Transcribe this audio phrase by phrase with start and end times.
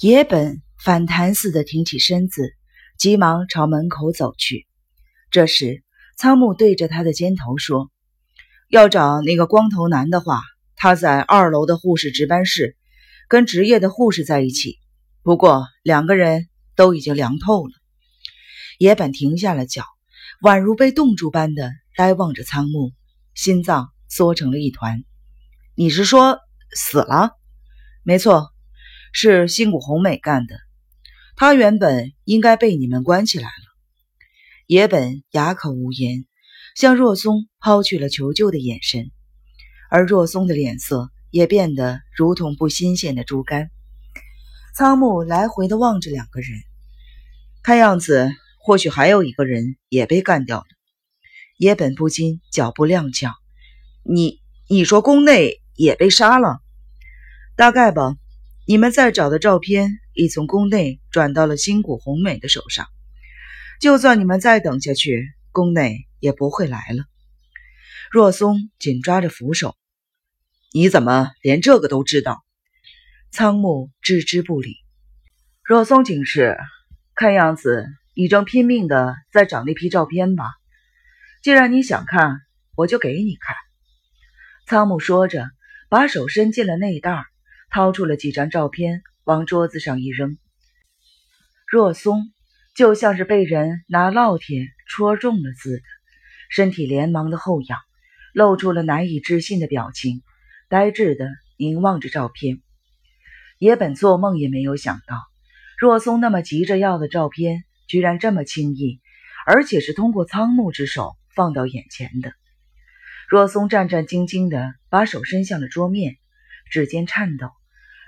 [0.00, 2.52] 野本反弹似的挺起身子，
[2.98, 4.66] 急忙朝门口走去。
[5.30, 5.84] 这时，
[6.18, 7.92] 仓木对着他的肩头说
[8.68, 10.42] ：“要找那个光头男的话，
[10.74, 12.76] 他在二楼的护士值班室，
[13.28, 14.80] 跟值夜的护士在一起。
[15.22, 17.72] 不过，两个人都已经凉透了。”
[18.78, 19.84] 野本停下了脚，
[20.42, 22.90] 宛如被冻住般的呆望着仓木，
[23.32, 25.04] 心脏缩成了一团。
[25.76, 26.40] “你是说
[26.74, 27.30] 死了
[28.02, 28.50] ？”“没错。”
[29.16, 30.56] 是新谷红美干的，
[31.36, 33.64] 他原本应该被你们关起来了。
[34.66, 36.26] 野本哑口无言，
[36.74, 39.12] 向若松抛去了求救的眼神，
[39.88, 43.70] 而若松的脸色也变得如同不新鲜的猪肝。
[44.74, 46.50] 仓木来回的望着两个人，
[47.62, 50.66] 看样子或许还有一个人也被干掉了。
[51.56, 53.30] 野本不禁脚步踉跄
[54.02, 56.58] ：“你你说宫内也被杀了？
[57.54, 58.16] 大概吧。”
[58.66, 62.86] 你们在找的照片已从宫内转到了新谷红美的手上，
[63.78, 67.04] 就算你们再等下去，宫内也不会来了。
[68.10, 69.76] 若松紧抓着扶手，
[70.72, 72.42] 你怎么连这个都知道？
[73.30, 74.76] 仓木置之不理。
[75.62, 76.56] 若松警视，
[77.14, 77.84] 看样子
[78.14, 80.46] 你正拼命的在找那批照片吧？
[81.42, 82.40] 既然你想看，
[82.76, 83.54] 我就给你看。
[84.66, 85.50] 仓木说着，
[85.90, 87.26] 把手伸进了内袋。
[87.74, 90.38] 掏出了几张照片，往桌子上一扔。
[91.66, 92.32] 若松
[92.76, 95.82] 就像是被人拿烙铁戳中了似的，
[96.50, 97.80] 身体连忙的后仰，
[98.32, 100.22] 露出了难以置信的表情，
[100.68, 102.60] 呆滞的凝望着照片。
[103.58, 105.16] 野本做梦也没有想到，
[105.76, 109.00] 若松那么急着要的照片，居然这么轻易，
[109.48, 112.34] 而且是通过仓木之手放到眼前的。
[113.28, 116.18] 若松战战兢兢的把手伸向了桌面，
[116.70, 117.50] 指尖颤抖。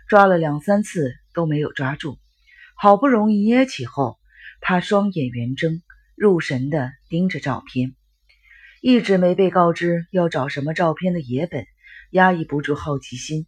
[0.08, 2.18] 抓了两三次都没有抓住，
[2.76, 4.18] 好不容易捏起后，
[4.60, 5.82] 他双眼圆睁，
[6.14, 7.94] 入神地盯着照片。
[8.80, 11.66] 一直没被告知要找什么照片的野本，
[12.10, 13.46] 压抑不住好奇心，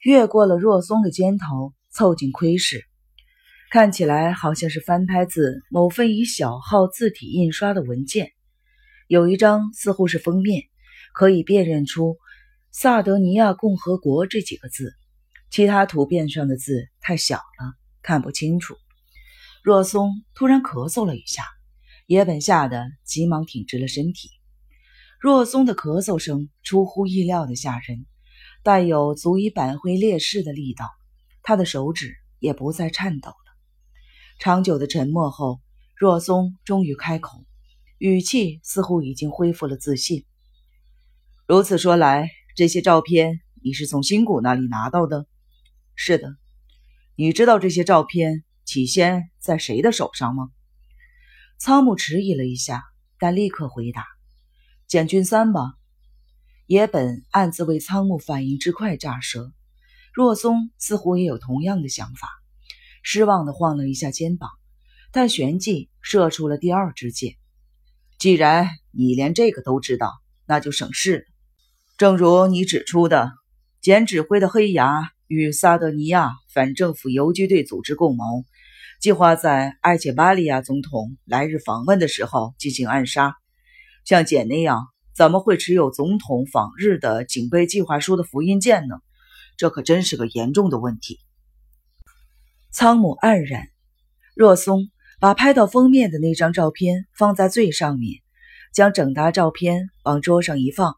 [0.00, 2.84] 越过了若松的肩头，凑近窥视。
[3.70, 8.32] 看起来好像是翻拍自某份以小号字体印刷的文件，
[9.06, 10.64] 有一张似乎是封面，
[11.12, 12.16] 可以辨认出
[12.72, 14.94] “萨德尼亚共和国”这几个字。
[15.50, 18.76] 其他图片上的字太小了，看不清楚。
[19.62, 21.44] 若松突然咳嗽了一下，
[22.06, 24.30] 野本吓得急忙挺直了身体。
[25.18, 28.06] 若松的咳嗽声出乎意料的吓人，
[28.62, 30.86] 带有足以扳回烈士的力道。
[31.42, 33.36] 他的手指也不再颤抖了。
[34.38, 35.60] 长久的沉默后，
[35.96, 37.44] 若松终于开口，
[37.98, 40.26] 语气似乎已经恢复了自信。
[41.46, 45.26] 如此说来，这些照片你是从新谷那里拿到的？
[45.98, 46.36] 是的，
[47.16, 50.50] 你知道这些照片起先在谁的手上吗？
[51.58, 52.84] 仓木迟疑了一下，
[53.18, 54.04] 但立刻回答
[54.86, 55.72] ：“简俊三吧。”
[56.68, 59.52] 野本暗自为仓木反应之快咋舌。
[60.12, 62.28] 若松似乎也有同样的想法，
[63.02, 64.50] 失望地晃了一下肩膀，
[65.12, 67.36] 但旋即射出了第二支箭。
[68.18, 70.12] 既然你连这个都知道，
[70.44, 71.24] 那就省事了。
[71.96, 73.32] 正如你指出的，
[73.80, 75.10] 简指挥的黑牙。
[75.28, 78.44] 与萨德尼亚反政府游击队组织共谋，
[79.00, 83.34] 计划在埃切巴利亚总统来日访问的时候进行暗杀。
[84.04, 88.96] 像简那样，怎么会持有总统访日的警备计划书的复印件呢？
[89.56, 91.18] 这可真是个严重的问题。
[92.70, 93.68] 仓木黯然。
[94.34, 98.20] 若松把拍到封面的那张照片放在最上面，
[98.74, 100.94] 将整沓照片往桌上一放，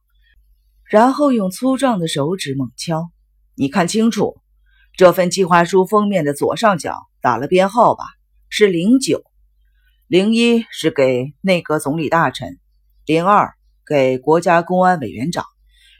[0.91, 3.11] 然后用粗壮的手指猛敲。
[3.61, 4.41] 你看清楚，
[4.93, 8.05] 这份计划书封面的左上角打了编号吧？
[8.49, 9.25] 是零九，
[10.07, 12.61] 零一是给内阁总理大臣，
[13.05, 15.45] 零二给国家公安委员长，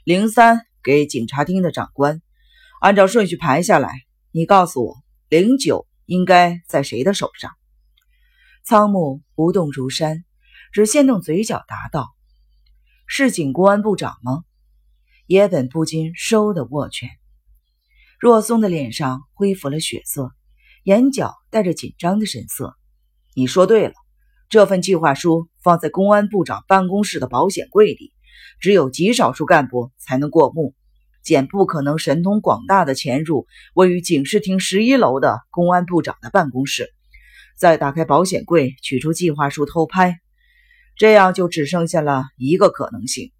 [0.05, 2.21] 零三给警察厅的长官。
[2.79, 3.91] 按照顺序排下来，
[4.31, 4.95] 你告诉我，
[5.27, 7.51] 零九应该在谁的手上？
[8.63, 10.23] 仓木不动如山，
[10.71, 12.07] 只掀动嘴角答道
[13.05, 14.45] ：“是警公安部长吗？”
[15.27, 17.09] 野本不禁收的握拳。
[18.19, 20.31] 若松的脸上恢复了血色，
[20.83, 22.75] 眼角带着紧张的神色。
[23.33, 23.93] 你说对了，
[24.49, 28.11] 这份计划书放在公安部长办公室的保险柜里，
[28.59, 30.75] 只有极少数干部才能过目。
[31.23, 36.89] 简不可能神通广大的潜入位于警视厅十一楼的公安部长的办公室，
[37.57, 40.19] 再打开保险柜取出计划书偷拍。
[40.97, 43.31] 这样就只剩下了一个可能性：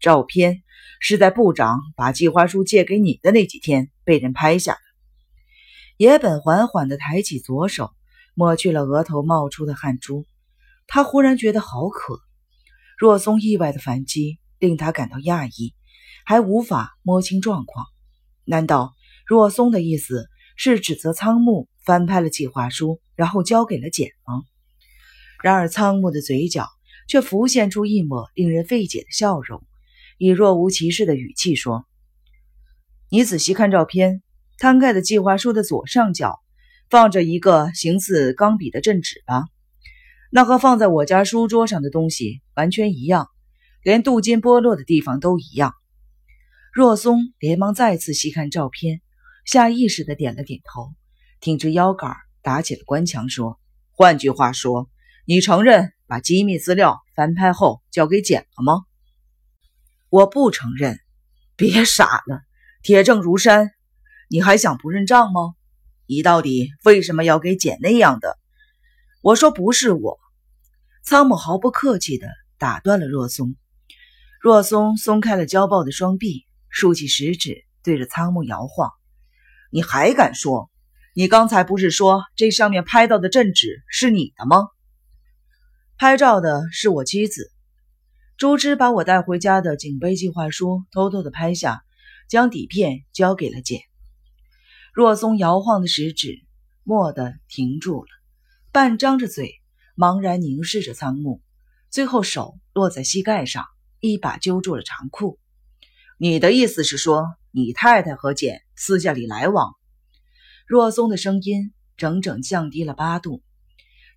[0.00, 0.62] 照片。
[0.98, 4.80] 是在部长把计划书借给你的那几天被人拍下的。
[5.98, 7.90] 野本缓缓地抬起左手，
[8.34, 10.24] 抹去了额头冒出的汗珠。
[10.86, 12.18] 他忽然觉得好渴。
[12.98, 15.74] 若松意外的反击令他感到讶异，
[16.24, 17.84] 还无法摸清状况。
[18.46, 18.94] 难道
[19.26, 24.42] 若松的意思是指责仓木翻拍了计划书，然后交给了简吗？
[25.42, 26.66] 然而仓木的嘴角
[27.06, 29.65] 却浮现出一抹令人费解的笑容，
[30.18, 31.86] 以若无其事的语气说
[33.10, 34.22] ：“你仔细看照片，
[34.58, 36.40] 摊开的计划书的左上角
[36.88, 39.44] 放着一个形似钢笔的镇纸吧？
[40.30, 43.28] 那和放在我家书桌上的东西完全一样，
[43.82, 45.74] 连镀金剥落的地方都一样。”
[46.72, 49.00] 若松连忙再次细看照片，
[49.44, 50.92] 下意识的点了点头，
[51.40, 53.60] 挺直腰杆打起了官腔，说
[53.92, 54.88] ：“换句话说，
[55.26, 58.84] 你承认把机密资料翻拍后交给简了吗
[60.08, 60.98] ？”“我不承认。
[61.56, 62.42] ”“别傻了，
[62.82, 63.70] 铁证如山，
[64.28, 65.54] 你还想不认账吗？
[66.06, 68.38] 你到底为什么要给简那样的
[69.22, 70.18] ？”“我说不是我。”
[71.02, 73.54] 仓木毫不客气的打断了若松。
[74.40, 76.44] 若松松开了焦爆的双臂。
[76.68, 78.90] 竖起食指对着仓木摇晃，
[79.70, 80.70] 你还敢说？
[81.14, 84.68] 你刚才不是说这上面拍到的镇纸是你的吗？
[85.96, 87.50] 拍照的是我妻子
[88.38, 91.82] 朱芝，把我带回家的警备计划书偷偷的拍下，
[92.28, 93.80] 将底片交给了简。
[94.92, 96.44] 若松摇晃的食指
[96.84, 98.08] 蓦地停住了，
[98.72, 99.54] 半张着嘴，
[99.96, 101.40] 茫然凝视着仓木，
[101.88, 103.64] 最后手落在膝盖上，
[104.00, 105.38] 一把揪住了长裤。
[106.18, 109.72] 你的意思是说，你太太和简私下里来往？
[110.66, 113.42] 若松的声音整整降低了八度。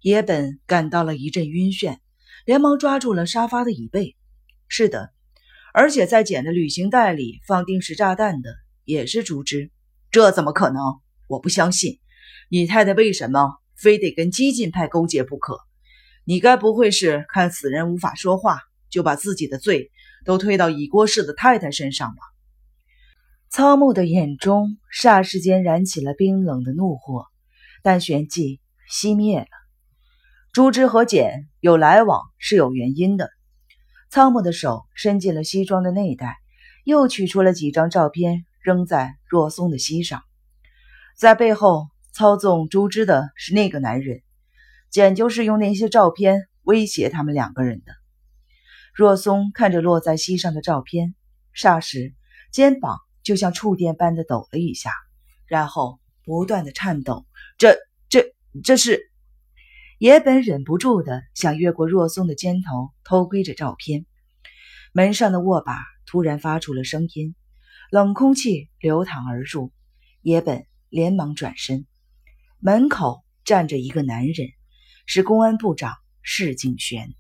[0.02, 2.00] 野本感到了一阵晕眩，
[2.50, 4.16] 连忙抓住了沙发的椅背。
[4.68, 5.12] 是的，
[5.72, 8.56] 而且在简的旅行袋里放定时炸弹的
[8.86, 9.70] 也是朱枝。
[10.10, 10.82] 这怎么可能？
[11.28, 12.00] 我不相信。
[12.50, 15.60] 你太太为什么非得跟激进派勾结不可？
[16.24, 19.92] 你该不会是看死人无法说话，就把自己的罪？
[20.26, 22.22] 都推到已过世的太太身上吧。
[23.52, 27.28] 仓木的眼中霎时间燃起了冰冷的怒火，
[27.84, 28.60] 但旋即
[28.92, 29.59] 熄灭了。
[30.60, 33.30] 朱枝和简有来往是有原因的。
[34.10, 36.36] 仓木的手伸进了西装的内袋，
[36.84, 40.22] 又取出了几张照片，扔在若松的膝上。
[41.16, 44.22] 在背后操纵朱枝的是那个男人，
[44.90, 47.94] 简就是用那些照片威胁他们两个人的。
[48.94, 51.16] 若松看着落在膝上的照片，
[51.56, 52.14] 霎时
[52.52, 54.92] 肩膀就像触电般的抖了一下，
[55.48, 57.26] 然后不断的颤抖。
[57.58, 57.78] 这、
[58.10, 59.09] 这、这是
[60.00, 64.06] 野本忍不住的想越过若松的肩头偷窥着照片。
[64.94, 67.36] 门上的握把突然发出了声音，
[67.92, 69.74] 冷空气流淌而入。
[70.22, 71.86] 野本连忙转身，
[72.60, 74.48] 门口站着一个男人，
[75.06, 77.14] 是公安部长释敬玄。